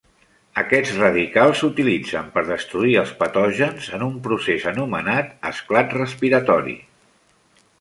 Aquests 0.59 0.93
radicals 0.99 1.59
s"utilitzen 1.59 2.31
per 2.37 2.43
destruir 2.47 2.95
els 3.01 3.11
patògens 3.19 3.91
en 3.99 4.07
un 4.07 4.17
procés 4.29 4.67
anomenat 4.73 5.31
esclat 5.51 5.95
respiratori. 5.99 6.79